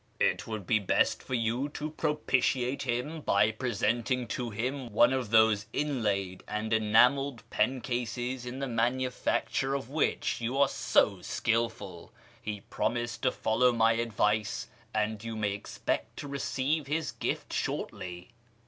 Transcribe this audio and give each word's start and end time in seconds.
It 0.19 0.47
would 0.47 0.65
be 0.65 0.79
best 0.79 1.21
for 1.21 1.35
you 1.35 1.69
to 1.77 1.91
propitiate 1.91 2.81
him 2.81 3.21
by 3.21 3.51
presenting 3.51 4.25
to 4.29 4.49
him 4.49 4.91
one 4.91 5.13
of 5.13 5.29
those 5.29 5.67
inlaid 5.73 6.43
and 6.47 6.73
enamelled 6.73 7.47
pen 7.51 7.81
cases 7.81 8.43
in 8.43 8.57
the 8.57 8.67
manufacture 8.67 9.75
of 9.75 9.91
which 9.91 10.41
you 10.41 10.57
are 10.57 10.69
so 10.69 11.21
skilful' 11.21 12.11
He 12.41 12.61
promised 12.61 13.21
to 13.21 13.31
follow 13.31 13.71
my 13.71 13.91
advice, 13.93 14.69
and 14.91 15.23
you 15.23 15.35
may 15.35 15.51
expect 15.51 16.17
to 16.17 16.27
receive 16.27 16.87
his 16.87 17.11
gift 17.11 17.53
shortly." 17.53 18.29